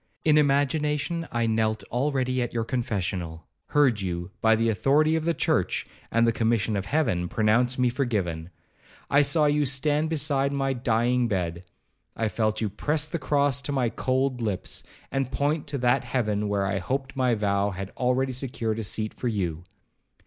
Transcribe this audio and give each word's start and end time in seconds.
In 0.25 0.35
imagination 0.35 1.27
I 1.31 1.45
knelt 1.45 1.83
already 1.91 2.41
at 2.41 2.55
your 2.55 2.63
confessional,—heard 2.63 4.01
you, 4.01 4.31
by 4.41 4.55
the 4.55 4.67
authority 4.67 5.15
of 5.15 5.25
the 5.25 5.35
church, 5.35 5.85
and 6.09 6.25
the 6.25 6.31
commission 6.31 6.75
of 6.75 6.87
Heaven, 6.87 7.29
pronounce 7.29 7.77
me 7.77 7.89
forgiven. 7.89 8.49
I 9.11 9.21
saw 9.21 9.45
you 9.45 9.63
stand 9.63 10.09
beside 10.09 10.51
my 10.51 10.73
dying 10.73 11.27
bed,—I 11.27 12.29
felt 12.29 12.61
you 12.61 12.69
press 12.71 13.05
the 13.05 13.19
cross 13.19 13.61
to 13.61 13.71
my 13.71 13.89
cold 13.89 14.41
lips, 14.41 14.81
and 15.11 15.29
point 15.31 15.67
to 15.67 15.77
that 15.77 16.03
heaven 16.03 16.49
where 16.49 16.65
I 16.65 16.79
hoped 16.79 17.15
my 17.15 17.35
vow 17.35 17.69
had 17.69 17.91
already 17.91 18.31
secured 18.31 18.79
a 18.79 18.83
seat 18.83 19.13
for 19.13 19.27
you. 19.27 19.65